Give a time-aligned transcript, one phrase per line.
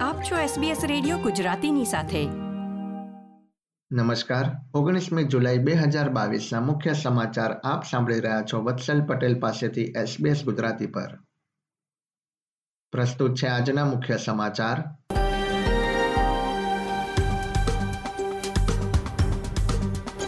[0.00, 2.26] આપ છો SBS radio ગુજરાતીની સાથે.
[3.92, 4.44] નમસ્કાર.
[4.74, 10.42] ઓગણીસમી જુલાઈ બે હજાર બાવીસના મુખ્ય સમાચાર આપ સાંભળી રહ્યા છો વત્સલ પટેલ પાસેથી SBS
[10.44, 11.18] ગુજરાતી પર.
[12.92, 14.84] પ્રસ્તુત છે આજના મુખ્ય સમાચાર.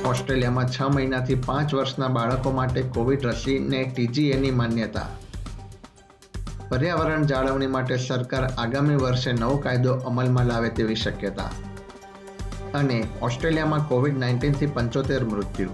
[0.04, 5.06] ઓસ્ટ્રેલિયામાં છ મહિનાથી પાંચ વર્ષના બાળકો માટે કોવિડ રસીને ટીજીએની માન્યતા.
[6.72, 11.50] પર્યાવરણ જાળવણી માટે સરકાર આગામી વર્ષે નવો કાયદો અમલમાં લાવે તેવી શક્યતા.
[12.74, 15.68] અને ઓસ્ટ્રેલિયામાં કોવિડ નાઇન્ટીનથી પંચોતેર મૃત્યુ.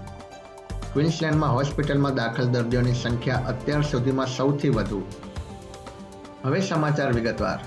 [0.93, 5.05] ક્વિન્સલેન્ડમાં હોસ્પિટલમાં દાખલ દર્દીઓની સંખ્યા અત્યાર સુધીમાં સૌથી વધુ.
[6.45, 7.59] હવે સમાચાર વિગતવાર.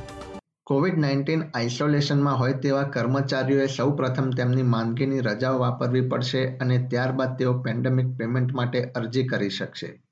[0.67, 7.37] કોવિડ નાઇન્ટીન આઇસોલેશનમાં હોય તેવા કર્મચારીઓએ સૌ પ્રથમ તેમની માંદગીની રજાઓ વાપરવી પડશે અને ત્યારબાદ
[7.37, 10.03] તેઓ પેન્ડેમિક પેમેન્ટ માટે અરજી કરી શકશે.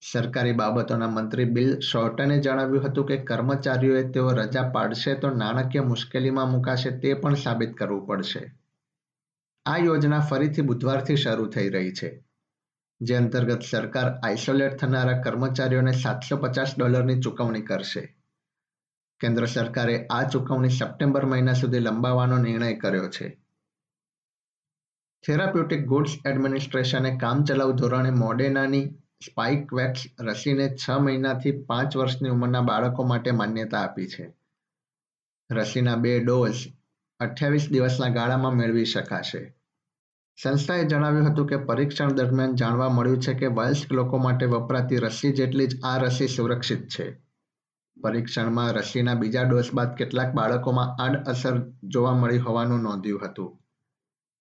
[0.00, 6.50] સરકારી બાબતોના મંત્રી બિલ શોર્ટને જણાવ્યું હતું કે કર્મચારીઓએ તેઓ રજા પાડશે તો નાણાકીય મુશ્કેલીમાં
[6.50, 8.58] મુકાશે તે પણ સાબિત કરવું પડશે.
[9.66, 12.24] આ યોજના ફરીથી બુધવારથી શરૂ થઈ રહી છે.
[13.00, 18.16] જે અંતર્ગત સરકાર આઇસોલેટ થનારા કર્મચારીઓને સાતસો પચાસ ડોલરની ચૂકવણી કરશે.
[19.20, 23.40] કેન્દ્ર સરકારે આ ચૂકવણી સપ્ટેમ્બર મહિના સુધી લંબાવવાનો નિર્ણય કર્યો છે.
[25.26, 33.04] થેરાપ્યુટિક ગુડ્સ એડમિનિસ્ટ્રેશને કામચલાઉ ધોરણે મોડેનાની સ્પાઇક વેક્સ રસીને છ મહિનાથી પાંચ વર્ષની ઉંમરના બાળકો
[33.04, 34.34] માટે માન્યતા આપી છે.
[35.52, 36.68] રસીના બે ડોઝ
[37.20, 39.54] અઠ્યાવીસ દિવસના ગાળામાં મેળવી શકાશે.
[40.42, 45.32] સંસ્થાએ જણાવ્યું હતું કે પરીક્ષણ દરમિયાન જાણવા મળ્યું છે કે વયસ્ક લોકો માટે વપરાતી રસી
[45.32, 47.22] જેટલી જ આ રસી સુરક્ષિત છે.
[48.02, 53.58] પરીક્ષણમાં રસીના બીજા ડોઝ બાદ કેટલાક બાળકોમાં આડઅસર જોવા મળી હોવાનું નોંધ્યું હતું.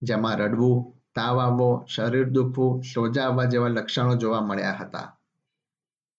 [0.02, 5.08] જેમાં રડવું તાવ આવવો શરીર દુખવું, સોજા આવવા જેવા લક્ષણો જોવા મળ્યા હતા.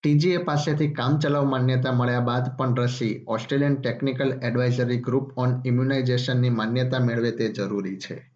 [0.02, 6.98] ટીજીએ પાસેથી કામચલાઉ માન્યતા મળ્યા બાદ પણ રસી, Australian technical advisory group on ઇમ્યુનાઇઝેશનની માન્યતા
[6.98, 8.32] મેળવે તે જરૂરી છે.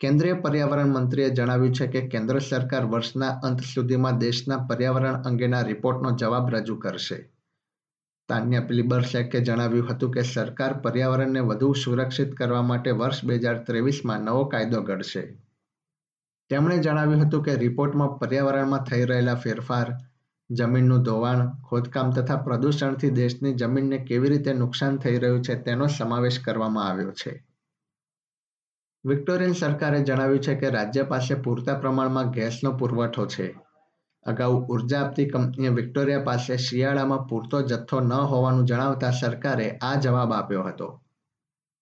[0.00, 6.16] કેન્દ્રીય પર્યાવરણ મંત્રીએ જણાવ્યું છે કે કેન્દ્ર સરકાર વર્ષના અંત સુધીમાં દેશના પર્યાવરણ અંગેના રિપોર્ટનો
[6.16, 7.31] જવાબ રજૂ કરશે.
[8.28, 14.20] તાન્યા પિલિબર્સેકે જણાવ્યું હતું કે, સરકાર પર્યાવરણને વધુ સુરક્ષિત કરવા માટે વર્ષ બે હજાર ત્રેવીસમાં
[14.20, 15.38] નવો કાયદો ઘડશે.
[16.50, 19.94] તેમણે જણાવ્યું હતું કે, રિપોર્ટમાં પર્યાવરણમાં થઈ રહેલા ફેરફાર,
[20.50, 26.40] જમીનનું ધોવાણ, ખોદકામ તથા પ્રદૂષણથી દેશની જમીનને કેવી રીતે નુકસાન થઈ રહ્યું છે તેનો સમાવેશ
[26.40, 27.46] કરવામાં આવ્યો છે.
[29.04, 33.61] વિક્ટોરિયન સરકારે જણાવ્યું છે કે, રાજ્ય પાસે પૂરતા પ્રમાણમાં ગેસનો પુરવઠો છે.
[34.26, 40.32] અગાઉ ઊર્જા આપતી કંપનીએ વિક્ટોરિયા પાસે શિયાળામાં પૂરતો જથ્થો ન હોવાનું જણાવતા સરકારે આ જવાબ
[40.32, 41.02] આપ્યો હતો.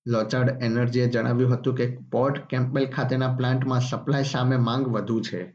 [0.06, 5.55] લોચાર્ડ એનર્જીએ જણાવ્યું હતું કે પોર્ટ કેમ્પેલ ખાતેના પ્લાન્ટમાં સપ્લાય સામે માંગ વધુ છે.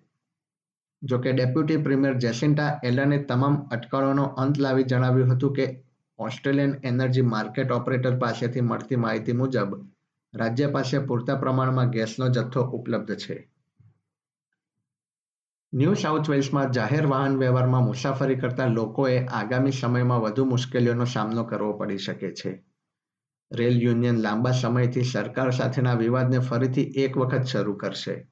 [1.03, 5.83] જોકે ડેપ્યુટી પ્રીમિયર જેસિન્ટા એલને તમામ અટકળોનો અંત લાવી જણાવ્યું હતું કે
[6.19, 9.75] ઓસ્ટ્રેલિયન એનર્જી માર્કેટ ઓપરેટર પાસેથી મળતી માહિતી મુજબ
[10.33, 13.54] રાજ્ય પાસે પૂરતા પ્રમાણમાં ગેસનો જથ્થો ઉપલબ્ધ છે.
[15.75, 21.73] ન્યૂ સાઉથ વેલ્સમાં જાહેર વાહન વ્યવહારમાં મુસાફરી કરતા લોકોએ આગામી સમયમાં વધુ મુશ્કેલીઓનો સામનો કરવો
[21.73, 22.63] પડી શકે છે.
[23.53, 28.27] રેલ યુનિયન લાંબા સમયથી સરકાર સાથેના વિવાદને ફરીથી એક વખત શરૂ કરશે.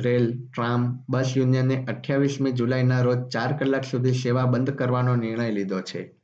[0.00, 5.80] રેલ, ટ્રામ, બસ યુનિયને અઠ્યાવીસમી જુલાઈના રોજ ચાર કલાક સુધી સેવા બંધ કરવાનો નિર્ણય લીધો
[5.80, 6.14] છે.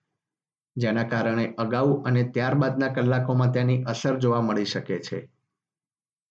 [0.76, 5.30] જેના કારણે અગાઉ અને ત્યારબાદના કલાકોમાં તેની અસર જોવા મળી શકે છે.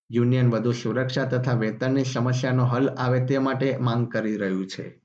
[0.09, 5.01] યુનિયન વધુ સુરક્ષા તથા વેતનની સમસ્યાનો હલ આવે તે માટે માંગ કરી રહ્યું છે.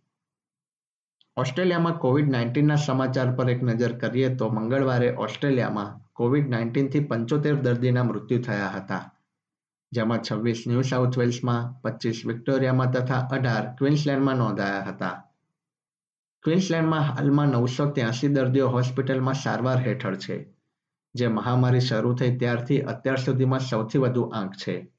[1.36, 8.04] ઓસ્ટ્રેલિયામાં કોવિડ નાઇન્ટીનના સમાચાર પર એક નજર કરીએ તો મંગળવારે ઓસ્ટ્રેલિયામાં કોવિડ નાઇન્ટીનથી પંચોતેર દર્દીના
[8.04, 9.10] મૃત્યુ થયા હતા.
[9.92, 15.16] જેમાં છવ્વીસ ન્યૂ સાઉથ વેલ્સમાં પચીસ વિક્ટોરિયામાં તથા અઢાર ક્વિન્સલેન્ડમાં નોંધાયા હતા.
[16.44, 20.36] ક્વિન્સલેન્ડમાં હાલમાં નવસો ત્યાસી દર્દીઓ હોસ્પિટલમાં સારવાર હેઠળ છે,
[21.14, 24.93] જે મહામારી શરૂ થઈ ત્યારથી અત્યાર સુધીમાં સૌથી વધુ આંક છે.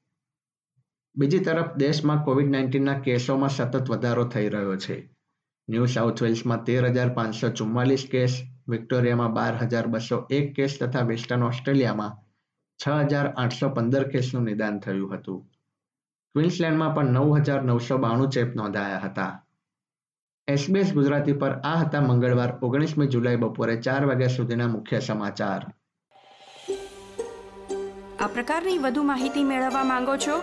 [1.16, 4.96] બીજી તરફ દેશમાં કોવિડ નાઇન્ટીનના કેસોમાં સતત વધારો થઈ રહ્યો છે.
[5.68, 11.00] ન્યૂ સાઉથ વેલ્સમાં તેર હજાર પાંચસો ચુમ્માલીસ કેસ વિક્ટોરિયામાં બાર હજાર બસો એક કેસ તથા
[11.00, 12.18] વેસ્ટર્ન ઓસ્ટ્રેલિયામાં
[12.80, 15.40] છ હજાર આઠસો પંદર કેસનું નિદાન થયું હતું.
[16.34, 19.46] ક્વિન્સલેન્ડમાં પણ નવ હજાર નવસો બાણું ચેપ નોંધાયા હતા.
[20.48, 25.66] એસબીએસ ગુજરાતી પર આ હતા મંગળવાર, ઓગણીસમી જુલાઈ બપોરે ચાર વાગ્યા સુધીના મુખ્ય સમાચાર.
[28.20, 30.42] આ પ્રકારની વધુ માહિતી મેળવવા માંગો છો?